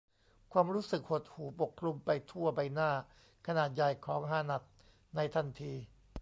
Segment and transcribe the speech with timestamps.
[0.53, 2.89] ความรู้สึกหดหู่ปกคลุมไปทั่วใบหน้า
[3.47, 4.63] ขนาดใหญ่ของฮานัด
[5.15, 5.73] ในทันที